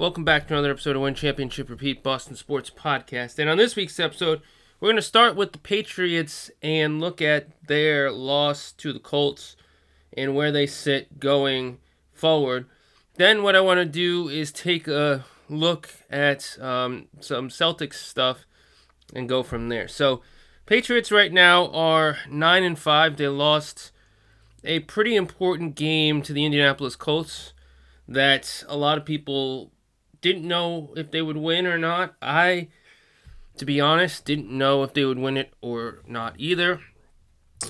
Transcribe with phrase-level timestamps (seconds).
[0.00, 3.38] Welcome back to another episode of Win Championship Repeat Boston Sports Podcast.
[3.38, 4.40] And on this week's episode,
[4.80, 9.56] we're going to start with the Patriots and look at their loss to the Colts
[10.16, 11.80] and where they sit going
[12.14, 12.64] forward.
[13.16, 18.46] Then, what I want to do is take a look at um, some Celtics stuff
[19.14, 19.86] and go from there.
[19.86, 20.22] So,
[20.64, 23.18] Patriots right now are 9 and 5.
[23.18, 23.92] They lost
[24.64, 27.52] a pretty important game to the Indianapolis Colts
[28.08, 29.72] that a lot of people
[30.20, 32.14] didn't know if they would win or not.
[32.20, 32.68] I,
[33.56, 36.80] to be honest, didn't know if they would win it or not either.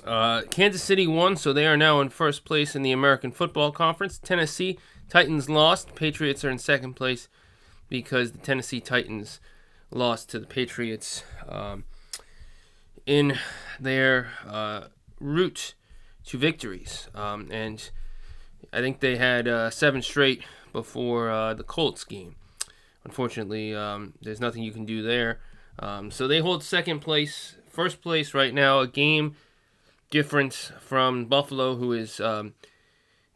[0.05, 3.73] Uh, Kansas City won, so they are now in first place in the American Football
[3.73, 4.19] Conference.
[4.19, 5.95] Tennessee Titans lost.
[5.95, 7.29] Patriots are in second place
[7.89, 9.41] because the Tennessee Titans
[9.91, 11.85] lost to the Patriots um,
[13.05, 13.37] in
[13.81, 14.85] their uh,
[15.19, 15.75] route
[16.27, 17.09] to victories.
[17.15, 17.91] Um, and
[18.73, 22.37] I think they had uh, seven straight before uh, the Colts game.
[23.05, 25.41] Unfortunately, um, there's nothing you can do there.
[25.79, 29.37] Um, so they hold second place, first place right now, a game
[30.11, 32.55] difference from Buffalo, who is um,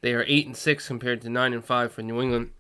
[0.01, 2.51] they are eight and six compared to nine and five for New England.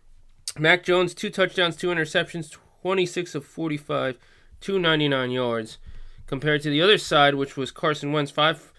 [0.58, 4.18] Mac Jones, two touchdowns, two interceptions, 26 of 45,
[4.61, 5.78] 299 yards,
[6.27, 8.72] compared to the other side, which was Carson Wentz, five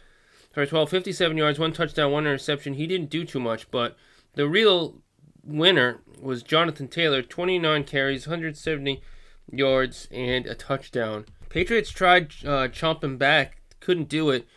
[0.51, 2.75] for 12, 57 yards, one touchdown, one interception.
[2.75, 3.97] He didn't do too much, but
[4.35, 5.01] the real
[5.45, 9.01] winner was Jonathan Taylor, 29 carries, 170
[9.51, 11.25] yards, and a touchdown.
[11.49, 14.47] Patriots tried uh, chomping back, couldn't do it.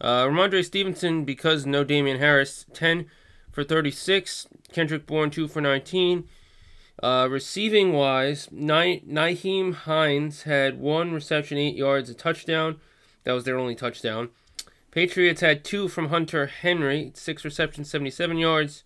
[0.00, 3.06] Uh, Rhamondre Stevenson, because no Damien Harris, 10
[3.50, 4.46] for 36.
[4.72, 6.28] Kendrick Bourne, 2 for 19.
[7.02, 12.80] Uh, receiving wise, Nyheim Hines had one reception, 8 yards, a touchdown.
[13.24, 14.30] That was their only touchdown.
[14.90, 18.84] Patriots had two from Hunter Henry, 6 receptions, 77 yards.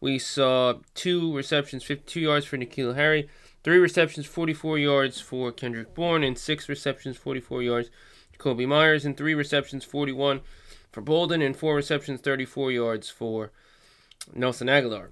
[0.00, 3.28] We saw two receptions, 52 yards for N'Keal Harry,
[3.64, 7.90] three receptions, 44 yards for Kendrick Bourne, and six receptions, 44 yards
[8.38, 10.40] Kobe Meyers, and three receptions, 41
[10.92, 13.50] for Bolden, and four receptions, 34 yards for
[14.34, 15.10] Nelson Agholor.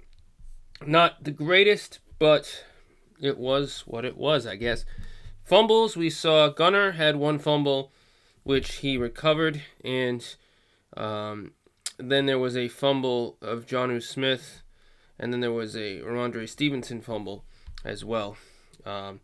[0.85, 2.65] Not the greatest, but
[3.19, 4.85] it was what it was, I guess.
[5.43, 7.91] Fumbles, we saw Gunner had one fumble,
[8.43, 10.35] which he recovered, and
[10.97, 11.51] um,
[11.97, 14.61] then there was a fumble of Jonnu Smith
[15.19, 17.45] and then there was a Rhamondre Stevenson fumble
[17.83, 18.37] as well.
[18.85, 19.21] Um,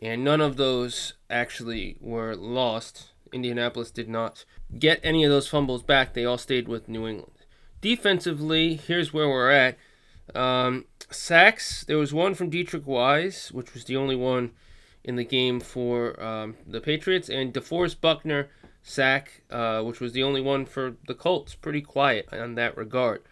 [0.00, 3.10] and none of those actually were lost.
[3.32, 4.44] Indianapolis did not
[4.78, 6.12] get any of those fumbles back.
[6.14, 7.32] They all stayed with New England.
[7.80, 9.76] Defensively, here's where we're at.
[10.34, 14.52] Um, sacks, there was one from Deatrich Wise, which was the only one
[15.02, 18.48] in the game for um, the Patriots, and DeForest Buckner
[18.82, 21.54] sack, uh, which was the only one for the Colts.
[21.54, 23.22] Pretty quiet on that regard.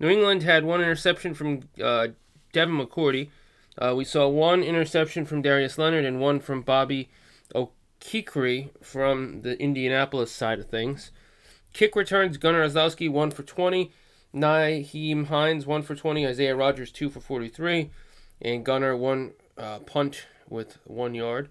[0.00, 2.08] New England had one interception from uh,
[2.52, 3.28] Devin McCourty.
[3.76, 7.10] Uh, we saw one interception from Darius Leonard and one from Bobby
[7.54, 11.10] Okereke from the Indianapolis side of things.
[11.72, 13.90] Kick returns, Gunner Olszewski, 1 for 20.
[14.32, 16.26] Nyheim Hines, 1 for 20.
[16.26, 17.90] Isaiah Rodgers, 2 for 43.
[18.40, 21.48] And Gunner, 1 uh, punt with 1 yard.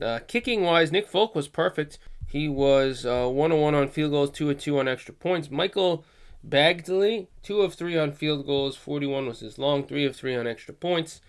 [0.00, 1.98] Uh, kicking wise, Nick Folk was perfect.
[2.28, 5.50] He was uh, 1 on 1 on field goals, 2 2 on extra points.
[5.50, 6.04] Michael
[6.48, 10.46] Badgley, 2 of 3 on field goals, 41 was his long, 3 of 3 on
[10.46, 11.20] extra points.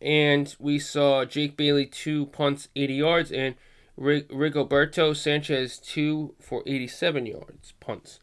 [0.00, 3.54] And we saw Jake Bailey, 2 punts, 80 yards, and
[3.98, 8.18] Rigoberto Sanchez, 2 for 87 yards, punts,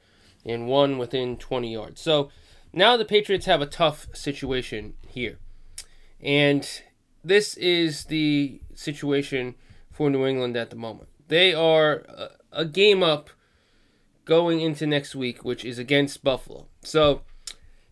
[0.46, 2.02] and 1 within 20 yards.
[2.02, 2.30] So
[2.74, 5.40] now the Patriots have a tough situation here.
[6.22, 6.68] And
[7.24, 9.56] this is the situation
[9.92, 11.10] for New England at the moment.
[11.28, 12.04] They are
[12.52, 13.30] a game up
[14.30, 16.68] going into next week, which is against Buffalo.
[16.84, 17.24] So,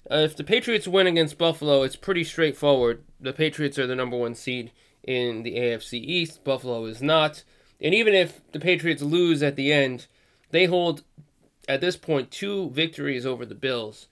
[0.09, 3.03] uh, if the Patriots win against Buffalo, it's pretty straightforward.
[3.19, 4.71] The Patriots are the number one seed
[5.03, 6.43] in the AFC East.
[6.43, 7.43] Buffalo is not.
[7.81, 10.05] And even if the Patriots lose at the end,
[10.51, 11.03] they hold
[11.67, 14.07] at this point two victories over the Bills,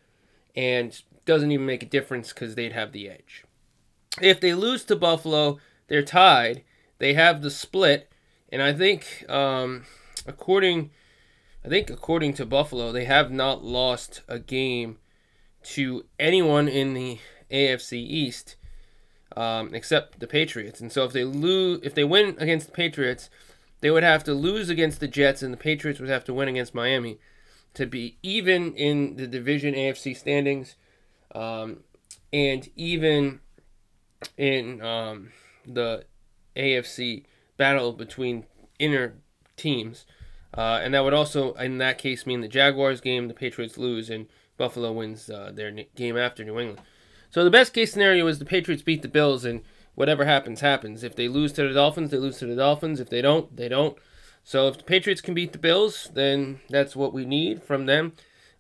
[0.56, 3.44] and doesn't even make a difference because they'd have the edge.
[4.20, 6.64] If they lose to Buffalo, they're tied.
[6.98, 8.12] They have the split,
[8.50, 9.84] and I think, um,
[10.26, 10.90] according
[11.66, 15.00] I think according to Buffalo, they have not lost a game
[15.64, 17.18] to anyone in the
[17.50, 18.56] AFC East
[19.36, 20.80] um, except the Patriots.
[20.80, 23.32] And so if they lose, if they win against the Patriots,
[23.82, 26.48] they would have to lose against the Jets, and the Patriots would have to win
[26.50, 27.18] against Miami
[27.74, 30.76] to be even in the division AFC standings,
[31.34, 31.80] um,
[32.32, 33.40] and even
[34.38, 35.32] in um,
[35.66, 36.06] the
[36.56, 37.26] AFC
[37.58, 38.46] battle between
[38.78, 39.16] inner
[39.58, 40.06] teams.
[40.58, 44.10] Uh, and that would also, in that case, mean the Jaguars game, the Patriots lose,
[44.10, 46.82] and Buffalo wins uh, their game after New England.
[47.30, 49.62] So the best case scenario is the Patriots beat the Bills and
[49.96, 51.04] whatever happens, happens.
[51.04, 53.00] If they lose to the Dolphins, they lose to the Dolphins.
[53.00, 53.98] If they don't, they don't.
[54.44, 58.14] So if the Patriots can beat the Bills, then that's what we need from them.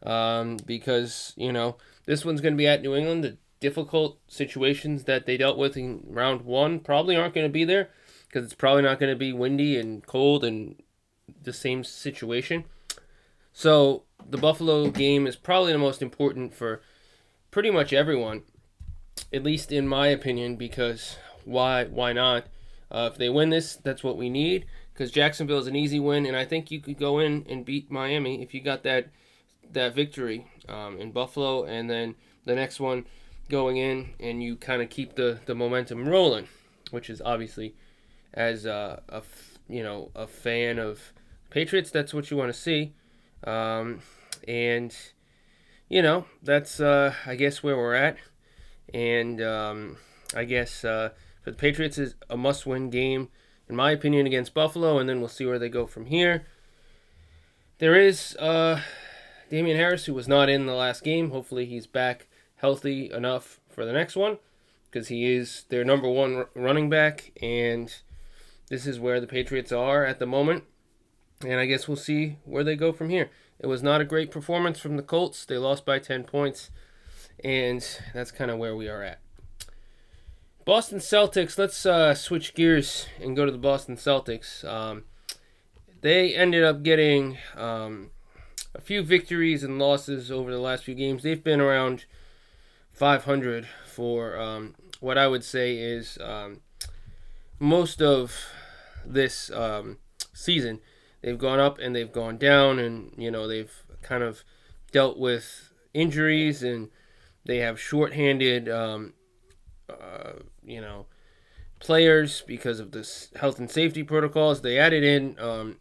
[0.03, 3.23] Um, because, you know, this one's going to be at New England.
[3.23, 7.63] The difficult situations that they dealt with in round one probably aren't going to be
[7.63, 7.89] there
[8.27, 10.75] because it's probably not going to be windy and cold and
[11.43, 12.65] the same situation.
[13.53, 16.81] So the Buffalo game is probably the most important for
[17.51, 18.43] pretty much everyone,
[19.33, 22.45] at least in my opinion, because why why not?
[22.91, 26.25] Uh, if they win this, that's what we need because Jacksonville is an easy win,
[26.25, 29.09] and I think you could go in and beat Miami if you got that
[29.73, 33.05] that victory um, in Buffalo, and then the next one
[33.49, 36.47] going in, and you kind of keep the the momentum rolling,
[36.91, 37.75] which is obviously
[38.33, 39.21] as a, a
[39.67, 41.13] you know a fan of
[41.49, 42.93] Patriots, that's what you want to see,
[43.43, 44.01] um,
[44.47, 44.95] and
[45.89, 48.17] you know that's uh, I guess where we're at,
[48.93, 49.97] and um,
[50.35, 51.09] I guess uh,
[51.41, 53.29] for the Patriots is a must-win game
[53.67, 56.45] in my opinion, against Buffalo, and then we'll see where they go from here.
[57.79, 58.81] There is uh,
[59.49, 61.31] Damien Harris, who was not in the last game.
[61.31, 62.27] Hopefully, he's back
[62.57, 64.37] healthy enough for the next one
[64.89, 67.93] because he is their number one running back, and
[68.69, 70.63] this is where the Patriots are at the moment.
[71.41, 73.29] And I guess we'll see where they go from here.
[73.59, 75.45] It was not a great performance from the Colts.
[75.45, 76.71] They lost by 10 points,
[77.43, 79.19] and that's kind of where we are at.
[80.65, 81.57] Boston Celtics.
[81.57, 84.65] Let's uh, switch gears and go to the Boston Celtics.
[84.65, 85.03] Um,
[86.01, 88.09] they ended up getting um,
[88.73, 91.23] a few victories and losses over the last few games.
[91.23, 92.05] They've been around
[92.93, 96.61] 500 for um, what I would say is um,
[97.59, 98.47] most of
[99.05, 99.97] this um,
[100.33, 100.81] season.
[101.21, 104.43] They've gone up and they've gone down, and you know they've kind of
[104.91, 106.89] dealt with injuries and
[107.45, 109.13] they have shorthanded um,
[109.89, 111.05] uh, you know,
[111.79, 114.61] players because of this health and safety protocols.
[114.61, 115.77] They added in um,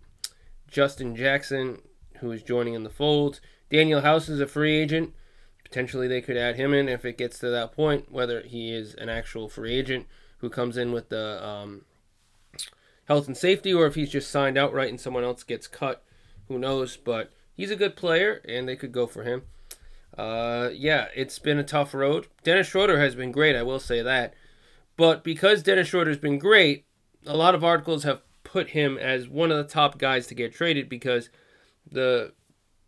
[0.69, 1.81] Justin Jackson,
[2.19, 3.41] who is joining in the fold.
[3.71, 5.15] Danuel House is a free agent.
[5.65, 8.95] Potentially, they could add him in if it gets to that point, whether he is
[8.95, 10.07] an actual free agent
[10.39, 11.85] who comes in with the um,
[13.07, 16.03] health and safety or if he's just signed outright and someone else gets cut.
[16.49, 16.97] Who knows?
[16.97, 19.43] But he's a good player, and they could go for him.
[20.17, 22.29] Uh, yeah, it's been a tough road.
[22.43, 24.35] Dennis Schroeder has been great, I will say that.
[24.97, 26.85] But because Dennis Schroeder's been great,
[27.27, 30.55] a lot of articles have put him as one of the top guys to get
[30.55, 31.31] traded because
[31.91, 32.33] the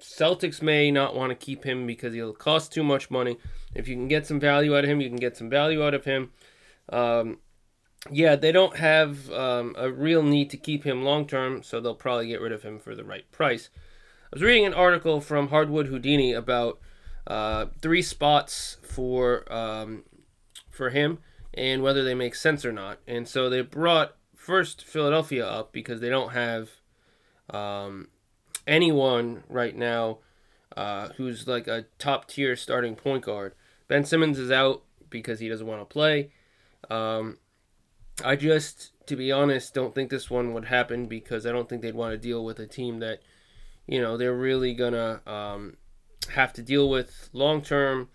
[0.01, 3.39] Celtics may not want to keep him because he'll cost too much money.
[3.75, 5.95] If you can get some value out of him, you can get some value out
[5.95, 6.33] of him.
[6.89, 7.39] Um,
[8.11, 11.95] yeah, they don't have um, a real need to keep him long term, so they'll
[11.95, 13.71] probably get rid of him for the right price.
[14.33, 16.79] I was reading an article from Hardwood Houdini about
[17.27, 20.05] uh, three spots for um,
[20.71, 21.19] for him
[21.55, 22.99] and whether they make sense or not.
[23.07, 26.69] And so they brought first Philadelphia up because they don't have
[27.51, 28.09] um,
[28.67, 30.19] anyone right now
[30.77, 33.55] uh, who's like a top tier starting point guard.
[33.89, 36.31] Ben Simmons is out because he doesn't want to play.
[36.91, 37.39] Um,
[38.25, 41.83] I just, to be honest, don't think this one would happen because I don't think
[41.83, 43.21] they'd want to deal with a team that,
[43.87, 45.77] you know, they're really gonna um,
[46.31, 48.09] have to deal with long term.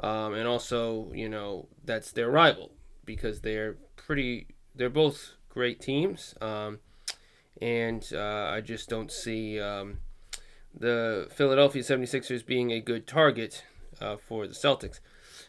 [0.00, 2.72] Um, and also, you know, that's their rival
[3.04, 4.46] because they're pretty.
[4.74, 6.78] They're both great teams, um,
[7.60, 9.98] and uh, I just don't see um,
[10.74, 13.64] the Philadelphia 76ers being a good target
[14.00, 15.00] uh, for the Celtics.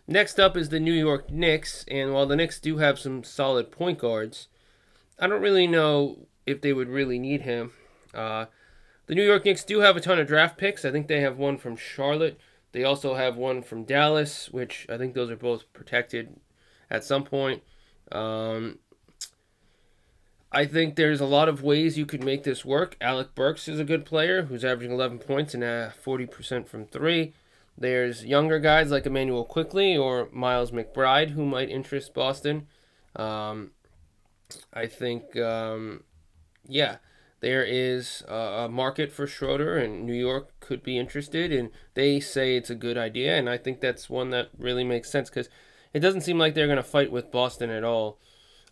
[0.08, 3.72] Next up is the New York Knicks, and while the Knicks do have some solid
[3.72, 4.48] point guards,
[5.18, 7.72] I don't really know if they would really need him.
[8.14, 8.46] Uh,
[9.08, 10.84] the New York Knicks do have a ton of draft picks.
[10.84, 12.38] I think they have one from Charlotte.
[12.74, 16.40] They also have one from Dallas, which I think those are both protected
[16.90, 17.64] at some point.
[18.12, 18.80] Um,
[20.52, 22.96] I think there's a lot of ways you could make this work.
[23.00, 27.34] Alec Burks is a good player who's averaging 11 points and uh, 40% from three.
[27.78, 32.68] There's younger guys like Immanuel Quickley or Miles McBride who might interest Boston.
[33.16, 33.72] Um,
[34.74, 36.04] I think, um,
[36.68, 36.98] yeah,
[37.44, 42.56] there is a market for Schroeder, and New York could be interested, and they say
[42.56, 45.50] it's a good idea, and I think that's one that really makes sense because
[45.94, 48.18] it doesn't seem like they're going to fight with Boston at all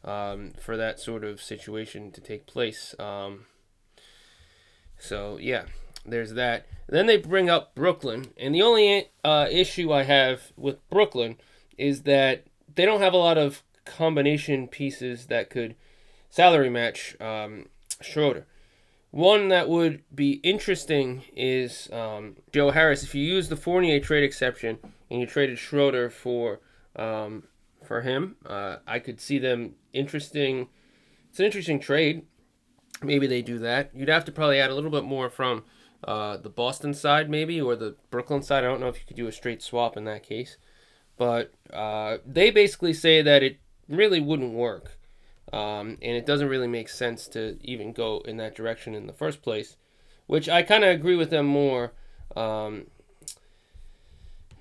[0.06, 2.96] um, for that sort of situation to take place.
[2.98, 3.46] Um,
[4.98, 5.66] so yeah,
[6.06, 6.66] there's that.
[6.88, 11.38] then they bring up Brooklyn, and the only uh, issue I have with Brooklyn
[11.78, 15.76] is that they don't have a lot of combination pieces that could
[16.30, 17.68] salary match um,
[18.02, 18.46] Schroeder.
[19.12, 23.04] One that would be interesting is um, Joe Harris.
[23.04, 24.80] If you use the Fournier trade exception
[25.10, 26.62] and you traded Schroeder for
[26.96, 27.44] um,
[27.84, 28.36] for him.
[28.46, 30.70] Uh, I could see them interesting.
[31.30, 32.24] It's an interesting trade.
[33.04, 33.92] Maybe they do that.
[33.94, 35.64] You'd have to probably add a little bit more from
[36.04, 38.64] uh, the Boston side, maybe, or the Brooklyn side.
[38.64, 40.58] I don't know if you could do a straight swap in that case.
[41.18, 44.98] But uh, they basically say that it really wouldn't work.
[45.54, 49.14] Um, and it doesn't really make sense to even go in that direction in the
[49.14, 49.76] first place,
[50.26, 51.92] which I kind of agree with them more
[52.36, 52.88] um,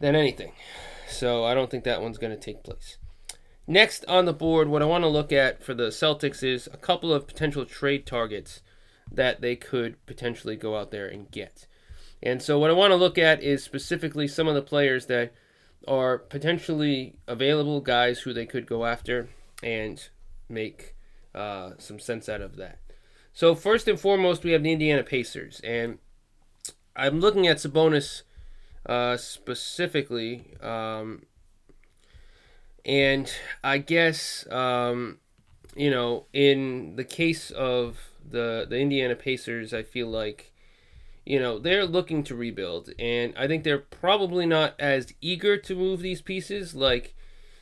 [0.00, 0.52] than anything.
[1.08, 2.98] So I don't think that one's going to take place.
[3.66, 6.76] Next on the board, what I want to look at for the Celtics is a
[6.76, 8.62] couple of potential trade targets
[9.12, 11.66] that they could potentially go out there and get.
[12.22, 15.32] And so, what I want to look at is specifically some of the players that
[15.88, 19.28] are potentially available guys who they could go after
[19.62, 20.08] and
[20.48, 20.94] make
[21.34, 22.78] uh, some sense out of that.
[23.32, 25.60] So, first and foremost, we have the Indiana Pacers.
[25.64, 25.98] And
[26.94, 28.22] I'm looking at Sabonis
[28.84, 30.56] uh, specifically.
[30.60, 31.22] Um,
[32.84, 35.18] and I guess, um,
[35.76, 40.52] you know, in the case of the, the Indiana Pacers, I feel like,
[41.24, 42.90] you know, they're looking to rebuild.
[42.98, 47.14] And I think they're probably not as eager to move these pieces like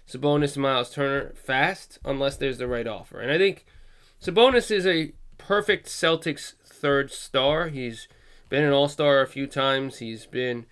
[0.08, 3.20] Sabonis Miles Turner fast unless there's the right offer.
[3.20, 3.66] And I think
[4.22, 7.68] Sabonis is a perfect Celtics third star.
[7.68, 8.08] He's
[8.48, 9.98] been an all star a few times.
[9.98, 10.66] He's been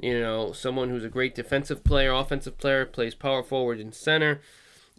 [0.00, 4.40] you know, someone who's a great defensive player, offensive player, plays power forward and center.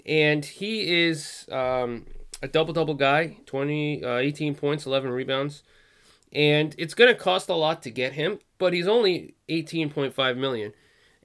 [0.06, 2.06] And he is um,
[2.42, 5.64] a double double guy 20, uh, 18 points, 11 rebounds.
[6.34, 10.74] And it's going to cost a lot to get him, but he's only 18.5 million.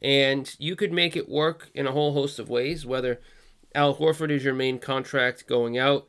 [0.02, 3.20] And you could make it work in a whole host of ways, whether
[3.75, 6.08] Al Horford is your main contract going out,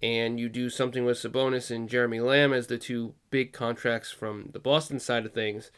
[0.00, 4.50] and you do something with Sabonis and Jeremy Lamb as the two big contracts from
[4.52, 5.70] the Boston side of things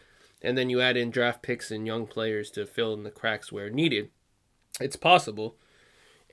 [0.42, 3.50] and then you add in draft picks and young players to fill in the cracks
[3.50, 4.10] where needed.
[4.80, 5.56] It's possible.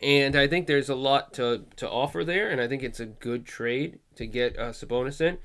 [0.01, 3.05] And I think there's a lot to, to offer there, and I think it's a
[3.05, 5.37] good trade to get uh, Sabonis in.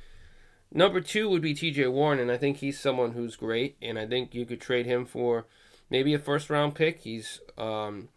[0.72, 4.06] Number two would be TJ Warren, and I think he's someone who's great, and I
[4.06, 5.46] think you could trade him for
[5.88, 7.00] maybe a first round pick.
[7.00, 8.08] He's um,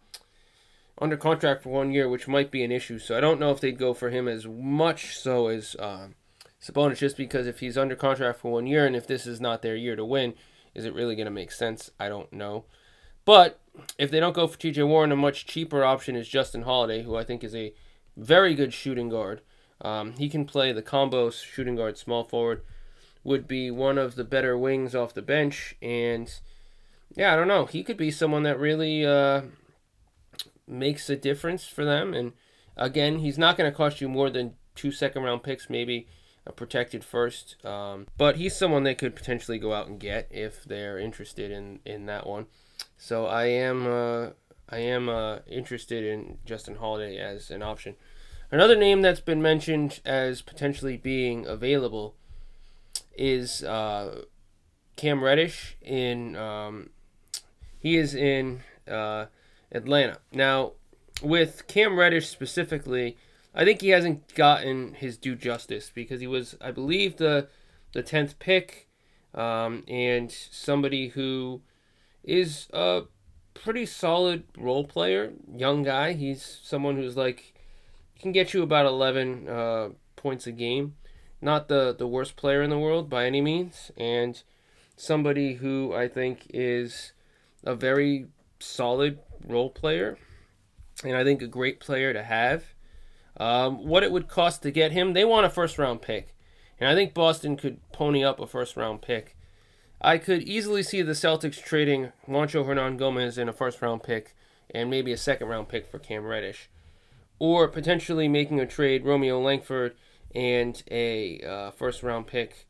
[0.98, 2.98] under contract for one year, which might be an issue.
[2.98, 6.08] So I don't know if they'd go for him as much so as uh,
[6.62, 9.62] Sabonis just because if he's under contract for one year and if this is not
[9.62, 10.34] their year to win,
[10.74, 11.90] is it really going to make sense?
[11.98, 12.64] I don't know.
[13.24, 13.60] But
[13.98, 17.16] if they don't go for TJ Warren, a much cheaper option is Justin Holiday, who
[17.16, 17.74] I think is a
[18.16, 19.40] very good shooting guard.
[19.80, 22.62] Um, he can play the combo shooting guard, small forward,
[23.22, 25.74] would be one of the better wings off the bench.
[25.82, 26.32] And
[27.14, 27.66] yeah, I don't know.
[27.66, 29.42] He could be someone that really uh,
[30.66, 32.14] makes a difference for them.
[32.14, 32.32] And
[32.76, 36.06] again, he's not going to cost you more than two second round picks, maybe
[36.46, 37.56] a protected first.
[37.64, 41.80] Um, but he's someone they could potentially go out and get if they're interested in,
[41.84, 42.46] in that one.
[42.96, 44.30] So I am uh,
[44.68, 47.96] I am uh, interested in Justin Holiday as an option.
[48.50, 52.14] Another name that's been mentioned as potentially being available
[53.16, 54.22] is uh,
[54.96, 55.76] Cam Reddish.
[55.82, 56.90] In um,
[57.78, 59.26] he is in uh,
[59.72, 60.72] Atlanta now.
[61.22, 63.16] With Cam Reddish specifically,
[63.54, 67.48] I think he hasn't gotten his due justice because he was, I believe, the
[67.92, 68.88] the tenth pick,
[69.34, 71.62] um, and somebody who
[72.24, 73.02] is a
[73.54, 76.12] pretty solid role player, young guy.
[76.12, 77.54] He's someone who's like
[78.18, 80.96] can get you about eleven uh, points a game.
[81.40, 84.42] Not the the worst player in the world by any means, and
[84.96, 87.12] somebody who I think is
[87.62, 88.26] a very
[88.60, 90.18] solid role player,
[91.02, 92.64] and I think a great player to have
[93.36, 96.34] um, what it would cost to get him, they want a first round pick.
[96.78, 99.33] And I think Boston could pony up a first round pick.
[100.04, 104.36] I could easily see the Celtics trading Juancho Hernangomez in a first round pick
[104.68, 106.68] and maybe a second round pick for Cam Reddish.
[107.38, 109.94] Or potentially making a trade Romeo Langford
[110.34, 112.66] and a uh, first round pick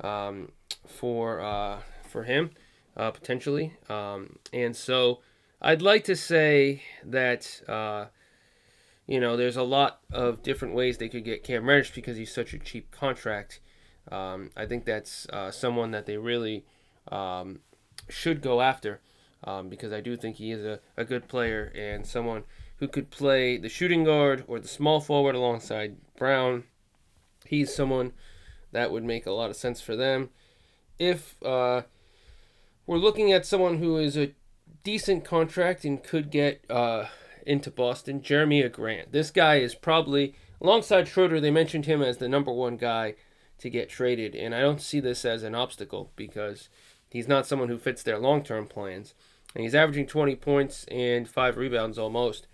[0.00, 0.52] um,
[0.86, 2.50] for uh, for him,
[2.98, 3.72] uh, potentially.
[3.88, 5.20] Um, and so
[5.62, 8.06] I'd like to say that uh,
[9.06, 12.32] you know, there's a lot of different ways they could get Cam Reddish because he's
[12.32, 13.60] such a cheap contract.
[14.12, 16.66] Um, I think that's uh, someone that they really
[17.10, 17.60] um,
[18.08, 19.00] should go after
[19.44, 22.44] um, because I do think he is a, a good player and someone
[22.78, 26.64] who could play the shooting guard or the small forward alongside Brown.
[27.46, 28.12] He's someone
[28.72, 30.30] that would make a lot of sense for them.
[30.98, 31.82] If uh,
[32.86, 34.32] we're looking at someone who is a
[34.82, 36.64] decent contract and could get.
[36.70, 37.06] Uh,
[37.46, 39.12] into Boston, Jerami Grant.
[39.12, 43.14] This guy is probably, alongside Schroeder, they mentioned him as the number one guy
[43.58, 44.34] to get traded.
[44.34, 46.68] And I don't see this as an obstacle because
[47.14, 49.14] he's not someone who fits their long term plans.
[49.54, 52.48] And he's averaging 20 points and five rebounds almost.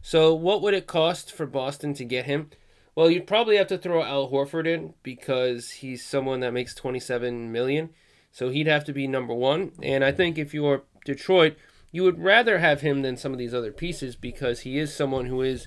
[0.00, 2.50] So, what would it cost for Boston to get him?
[2.94, 7.50] Well, you'd probably have to throw Al Horford in because he's someone that makes 27
[7.50, 7.90] million.
[8.30, 9.72] So he'd have to be number one.
[9.82, 11.56] And I think if you're Detroit,
[11.90, 15.26] you would rather have him than some of these other pieces because he is someone
[15.26, 15.66] who is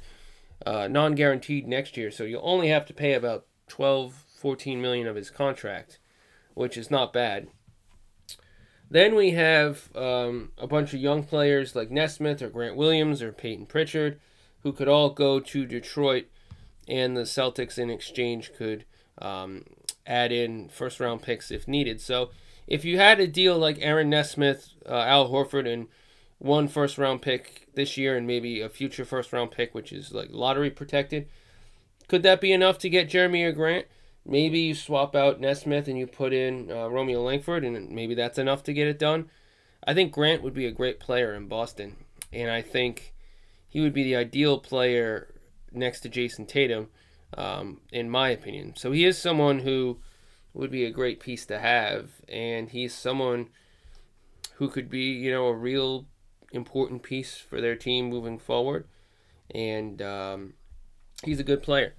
[0.65, 2.10] uh, non-guaranteed next year.
[2.10, 6.00] So you'll only have to pay about 12, 14 million of his contract,
[6.53, 7.50] which is not bad.
[8.89, 13.31] Then we have um, a bunch of young players like Nesmith or Grant Williams or
[13.31, 14.19] Payton Pritchard,
[14.63, 16.25] who could all go to Detroit,
[16.88, 18.86] and the Celtics in exchange could
[19.22, 19.65] um,
[20.08, 22.01] add in first round picks if needed.
[22.01, 22.31] So
[22.67, 25.88] if you had a deal like Aaron Nesmith, uh, Al Horford, and
[26.39, 30.12] one first round pick this year and maybe a future first round pick, which is
[30.12, 31.27] like lottery protected,
[32.08, 33.86] could that be enough to get Jeremy or Grant?
[34.26, 38.38] Maybe you swap out Nesmith and you put in uh, Romeo Langford, and maybe that's
[38.38, 39.30] enough to get it done.
[39.86, 41.96] I think Grant would be a great player in Boston,
[42.32, 43.14] and I think
[43.68, 45.34] he would be the ideal player
[45.72, 46.90] next to Jayson Tatum,
[47.38, 48.74] um, in my opinion.
[48.76, 50.00] So he is someone who
[50.54, 53.50] would be a great piece to have, and he's someone
[54.56, 56.06] who could be, you know, a real
[56.52, 58.88] important piece for their team moving forward,
[59.54, 60.54] and um,
[61.24, 61.94] he's a good player.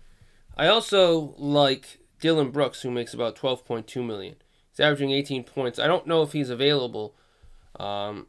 [0.57, 4.37] I also like Dillon Brooks, who makes about 12.2 million.
[4.71, 5.79] He's averaging 18 points.
[5.79, 7.15] I don't know if he's available.
[7.79, 8.27] Um,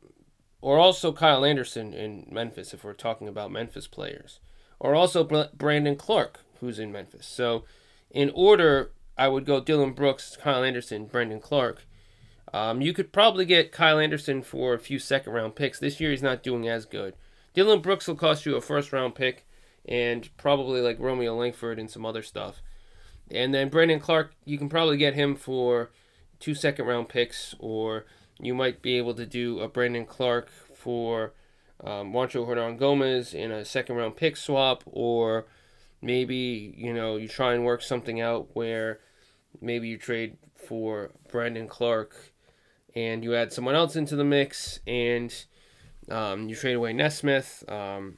[0.62, 4.40] or also Kyle Anderson in Memphis, if we're talking about Memphis players.
[4.80, 7.28] Or also Brandon Clarke, who's in Memphis.
[7.28, 7.66] So,
[8.10, 11.86] in order, I would go Dillon Brooks, Kyle Anderson, Brandon Clarke.
[12.54, 15.80] Um, you could probably get Kyle Anderson for a few second round picks.
[15.80, 17.16] This year, he's not doing as good.
[17.54, 19.46] Dillon Brooks will cost you a first round pick
[19.86, 22.62] and probably like Romeo Langford and some other stuff.
[23.34, 25.92] And then Brandon Clarke, you can probably get him for
[26.40, 28.06] two second round picks, or
[28.40, 31.34] you might be able to do a Brandon Clarke for
[31.84, 35.46] um, Juancho Hernangomez in a second round pick swap, or
[36.02, 39.00] maybe you know you try and work something out where
[39.62, 42.16] maybe you trade for Brandon Clarke
[42.96, 45.46] and you add someone else into the mix and
[46.10, 47.64] um, you trade away Nesmith.
[47.70, 48.18] Um,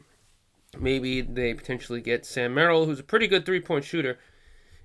[0.77, 4.17] maybe they potentially get Sam Merrill, who's a pretty good three point shooter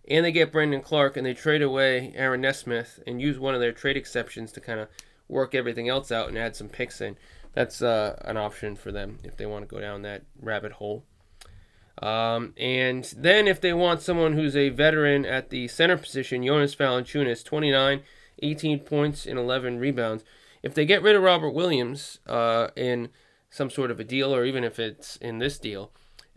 [0.09, 3.61] and they get Brandon Clarke and they trade away Aaron Nesmith and use one of
[3.61, 4.89] their trade exceptions to kind of
[5.29, 7.17] work everything else out and add some picks in.
[7.53, 11.05] That's uh, an option for them if they want to go down that rabbit hole.
[12.01, 16.75] Um, and then if they want someone who's a veteran at the center position, Jonas
[16.75, 18.03] Valanciunas, 29,
[18.43, 20.25] 18 points and 11 rebounds.
[20.63, 23.09] If they get rid of Robert Williams uh, in
[23.51, 25.91] some sort of a deal, or even if it's in this deal,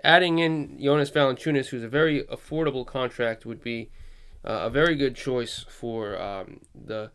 [0.04, 3.90] adding in Jonas Valanciunas, who's a very affordable contract, would be
[4.44, 7.12] uh, a very good choice for um, the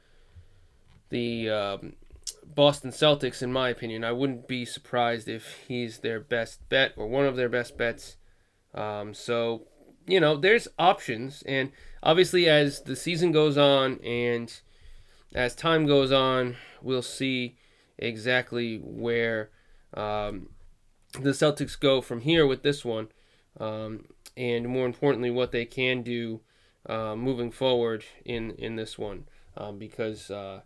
[1.09, 1.93] the um,
[2.45, 4.05] Boston Celtics, in my opinion.
[4.05, 8.17] I wouldn't be surprised if he's their best bet or one of their best bets.
[8.75, 9.67] Um, so,
[10.07, 11.73] you know, there's options, and
[12.03, 14.53] obviously, as the season goes on and
[15.35, 17.57] as time goes on, we'll see
[17.99, 19.51] exactly where
[19.95, 20.51] um,
[21.21, 23.09] the Celtics go from here with this one,
[23.59, 26.41] um, and more importantly, what they can do
[26.87, 29.27] uh, moving forward in in this one,
[29.57, 30.61] um, because uh,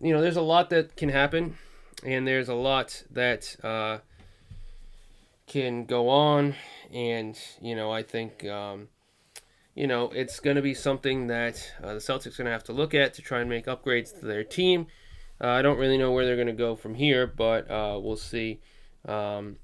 [0.00, 1.56] you know there's a lot that can happen,
[2.04, 3.98] and there's a lot that uh,
[5.46, 6.54] can go on,
[6.92, 8.44] and you know I think.
[8.44, 8.88] Um,
[9.76, 12.64] you know, it's going to be something that uh, the Celtics are going to have
[12.64, 14.86] to look at to try and make upgrades to their team.
[15.38, 18.16] Uh, I don't really know where they're going to go from here, but uh, we'll
[18.16, 18.60] see.
[19.06, 19.58] Um,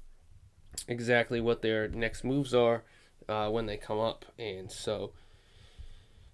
[0.87, 2.83] exactly what their next moves are
[3.27, 4.25] uh, when they come up.
[4.37, 5.11] And so,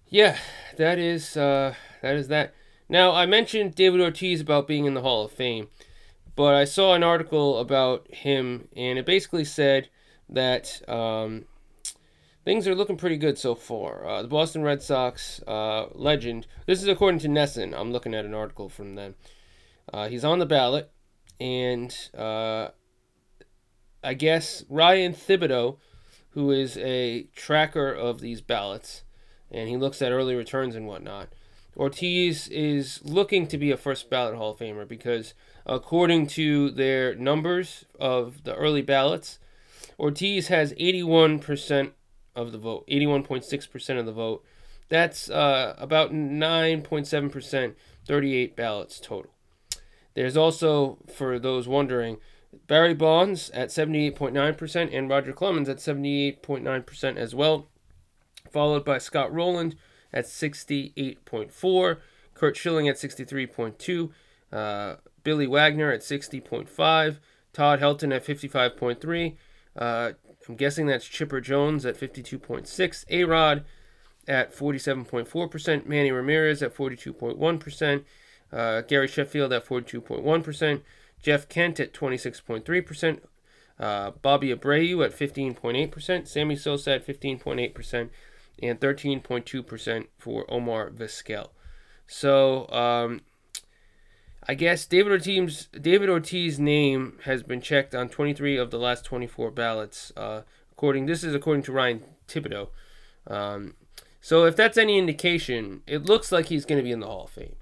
[0.08, 0.38] yeah,
[0.76, 2.54] that is uh, that is that.
[2.88, 5.68] Now I mentioned David Ortiz about being in the Hall of Fame,
[6.34, 9.88] but I saw an article about him, and it basically said
[10.28, 11.44] that um,
[12.44, 14.06] things are looking pretty good so far.
[14.06, 16.46] Uh, the Boston Red Sox uh, legend.
[16.66, 17.78] This is according to NESN.
[17.78, 19.14] I'm looking at an article from them.
[19.92, 20.90] Uh, he's on the ballot,
[21.40, 22.68] and uh,
[24.02, 25.76] I guess Ryan Thibodaux,
[26.30, 29.02] who is a tracker of these ballots,
[29.50, 31.28] and he looks at early returns and whatnot.
[31.76, 35.34] Ortiz is looking to be a first ballot Hall of Famer because,
[35.66, 39.38] according to their numbers of the early ballots,
[39.98, 41.92] Ortiz has 81%
[42.34, 44.44] of the vote, 81.6% of the vote.
[44.88, 47.74] That's uh, about 9.7%,
[48.06, 49.32] 38 ballots total.
[50.14, 52.18] There's also, for those wondering,
[52.66, 57.68] Barry Bonds at 78.9% and Roger Clemens at 78.9% as well,
[58.50, 59.74] followed by Scott Rolen
[60.12, 61.98] at 68.4,
[62.34, 64.10] Curt Schilling at 63.2,
[64.52, 67.18] uh, Billy Wagner at 60.5,
[67.52, 69.36] Todd Helton at 55.3.
[69.76, 70.12] Uh,
[70.48, 73.64] I'm guessing that's Chipper Jones at 52.6, A Rod
[74.26, 78.04] at 47.4%, Manny Ramirez at 42.1%,
[78.52, 80.82] uh, Gary Sheffield at 42.1%,
[81.22, 83.20] Jeff Kent at 26.3%,
[83.78, 88.10] uh, Bobby Abreu at 15.8%, Sammy Sosa at 15.8%,
[88.62, 91.48] and 13.2% for Omar Vizquel.
[92.06, 93.20] So, um,
[94.48, 99.04] I guess David Ortiz David Ortiz's name has been checked on 23 of the last
[99.04, 100.12] 24 ballots.
[100.16, 102.68] Uh, according this is according to Ryan Thibodaux.
[103.26, 103.74] Um,
[104.20, 107.24] so if that's any indication, it looks like he's going to be in the Hall
[107.24, 107.54] of Fame.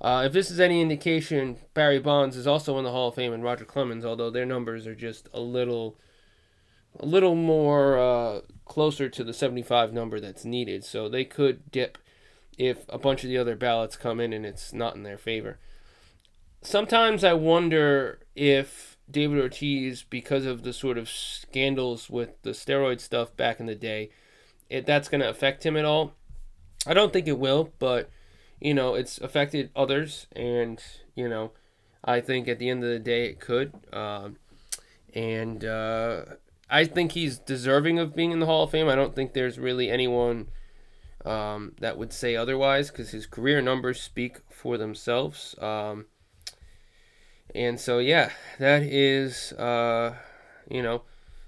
[0.00, 3.32] Uh, if this is any indication, Barry Bonds is also in the Hall of Fame
[3.32, 5.98] and Roger Clemens, although their numbers are just a little,
[6.98, 10.84] a little more uh, closer to the 75 number that's needed.
[10.84, 11.98] So they could dip
[12.56, 15.58] if a bunch of the other ballots come in and it's not in their favor
[16.62, 23.00] sometimes I wonder if David Ortiz, because of the sort of scandals with the steroid
[23.00, 24.10] stuff back in the day,
[24.68, 26.12] if that's going to affect him at all.
[26.86, 28.08] I don't think it will, but
[28.60, 30.82] you know, it's affected others, and
[31.14, 31.52] you know,
[32.04, 33.72] I think at the end of the day it could.
[33.92, 34.36] Um,
[35.14, 36.24] and uh,
[36.68, 38.88] I think he's deserving of being in the Hall of Fame.
[38.88, 40.48] I don't think there's really anyone
[41.24, 45.54] um, that would say otherwise because his career numbers speak for themselves.
[45.58, 46.06] Um,
[47.54, 50.14] and so, yeah, that is, uh,
[50.68, 51.02] you know,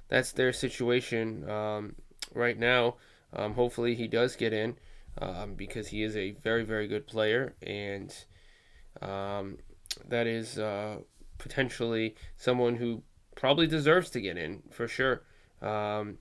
[0.08, 1.94] that's their situation um,
[2.34, 2.96] right now.
[3.32, 4.76] Um, hopefully, he does get in
[5.20, 8.14] um, because he is a very, very good player, and
[9.00, 9.58] um,
[10.08, 10.98] that is uh,
[11.38, 13.02] potentially someone who
[13.34, 15.22] probably deserves to get in for sure.
[15.60, 16.18] Um,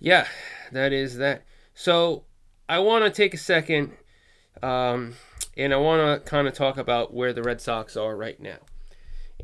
[0.00, 0.26] yeah,
[0.72, 1.44] that is that.
[1.74, 2.24] So,
[2.68, 3.92] I want to take a second
[4.62, 5.14] um,
[5.56, 8.58] and I want to kind of talk about where the Red Sox are right now.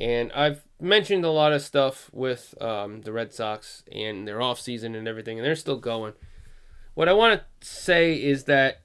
[0.00, 4.96] And I've mentioned a lot of stuff with um, the Red Sox and their offseason
[4.96, 6.14] and everything, and they're still going.
[7.00, 8.82] What I want to say is that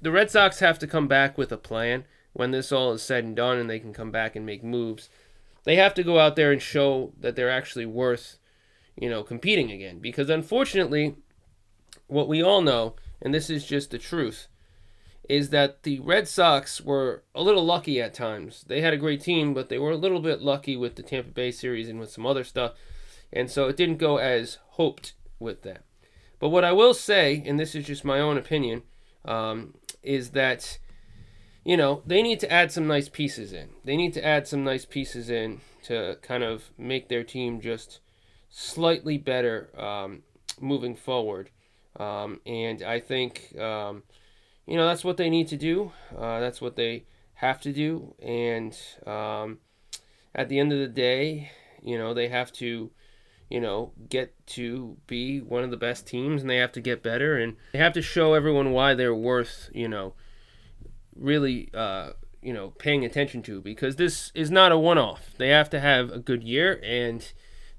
[0.00, 3.22] the Red Sox have to come back with a plan when this all is said
[3.22, 5.08] and done and they can come back and make moves.
[5.62, 8.38] They have to go out there and show that they're actually worth,
[8.96, 10.00] you know, competing again.
[10.00, 11.14] Because unfortunately,
[12.08, 14.48] what we all know, and this is just the truth,
[15.28, 18.64] is that the Red Sox were a little lucky at times.
[18.66, 21.30] They had a great team, but they were a little bit lucky with the Tampa
[21.30, 22.72] Bay series and with some other stuff.
[23.32, 25.78] And so it didn't go as hoped with them.
[26.42, 28.82] But what I will say, and this is just my own opinion,
[29.24, 30.80] um, is that,
[31.64, 33.68] you know, they need to add some nice pieces in.
[33.84, 38.00] They need to add some nice pieces in to kind of make their team just
[38.50, 40.24] slightly better um,
[40.60, 41.50] moving forward.
[41.94, 44.02] Um, and I think um,
[44.66, 45.92] you know that's what they need to do.
[46.10, 48.76] Uh, that's what they have to do, and
[49.06, 49.58] um,
[50.34, 51.52] at the end of the day,
[51.84, 52.90] you know they have to,
[53.52, 57.02] you know, get to be one of the best teams, and they have to get
[57.02, 60.14] better, and they have to show everyone why they're worth, you know,
[61.14, 65.34] really, uh, you know, paying attention to because this is not a one-off.
[65.36, 67.30] They have to have a good year, and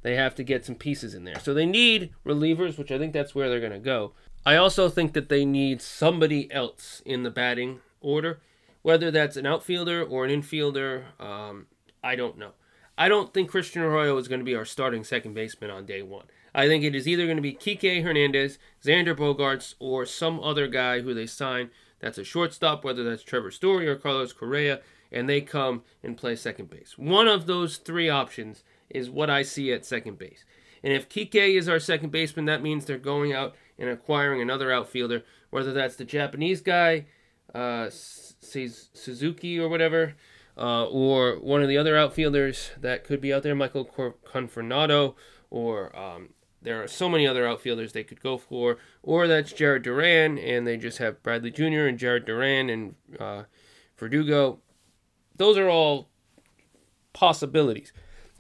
[0.04, 1.40] they have to get some pieces in there.
[1.40, 4.14] So they need relievers, which I think that's where they're going to go.
[4.46, 8.42] I also think that they need somebody else in the batting order,
[8.84, 11.20] whether that's an outfielder or an infielder.
[11.20, 11.66] Um,
[12.04, 12.52] I don't know.
[12.98, 16.02] I don't think Christian Arroyo is going to be our starting second baseman on day
[16.02, 16.26] one.
[16.54, 20.68] I think it is either going to be Kike Hernandez, Xander Bogaerts, or some other
[20.68, 25.28] guy who they sign that's a shortstop, whether that's Trevor Story or Carlos Correa, and
[25.28, 26.98] they come and play second base.
[26.98, 30.44] One of those three options is what I see at second base.
[30.84, 34.72] And if Kike is our second baseman, that means they're going out and acquiring another
[34.72, 37.06] outfielder, whether that's the Japanese guy,
[37.56, 40.16] uh, Suzuki or whatever,
[40.58, 45.16] uh, or one of the other outfielders that could be out there, Michael Confornado,
[45.50, 46.30] or um,
[46.62, 50.66] there are so many other outfielders they could go for, or that's Jarren Duran, and
[50.66, 51.88] they just have Bradley Jr.
[51.88, 53.44] and Jarren Duran and uh,
[53.98, 54.60] Verdugo.
[55.36, 56.10] Those are all
[57.14, 57.92] possibilities.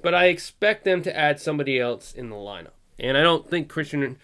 [0.02, 2.73] But I expect them to add somebody else in the lineup.
[2.99, 4.17] And I don't think Christian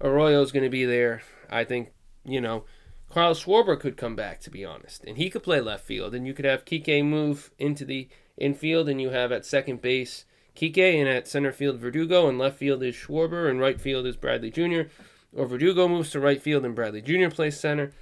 [0.00, 1.22] Arroyo is going to be there.
[1.48, 1.92] I think,
[2.24, 2.64] you know,
[3.10, 5.04] Carlos Schwarber could come back, to be honest.
[5.04, 6.14] And he could play left field.
[6.14, 10.24] And you could have Kike move into the infield, and you have at second base
[10.56, 14.16] Kike, and at center field Verdugo, and left field is Schwarber, and right field is
[14.16, 14.82] Bradley Jr.
[15.32, 17.28] Or Verdugo moves to right field, and Bradley Jr.
[17.30, 17.92] plays center.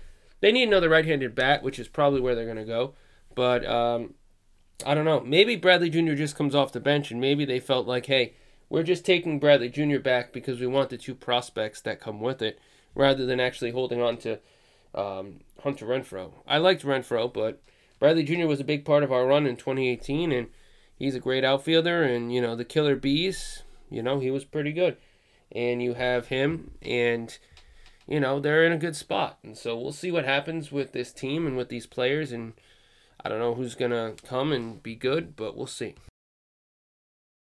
[0.40, 2.94] They need another right handed bat, which is probably where they're going to go.
[3.35, 4.14] But um,
[4.85, 5.21] I don't know.
[5.21, 6.14] Maybe Bradley Jr.
[6.14, 8.35] just comes off the bench, and maybe they felt like, hey,
[8.68, 9.99] we're just taking Bradley Jr.
[9.99, 12.59] back because we want the two prospects that come with it,
[12.94, 14.38] rather than actually holding on to
[14.94, 16.33] um, Hunter Renfroe.
[16.46, 17.62] I liked Renfroe, but
[17.98, 18.46] Bradley Jr.
[18.46, 20.48] was a big part of our run in 2018, and
[20.98, 22.03] he's a great outfielder.
[22.03, 24.96] And you know the Killer Bees, you know he was pretty good.
[25.51, 27.37] And you have him, and
[28.07, 29.38] you know they're in a good spot.
[29.42, 32.33] And so we'll see what happens with this team and with these players.
[32.33, 32.53] And
[33.24, 35.94] I don't know who's gonna come and be good, but we'll see.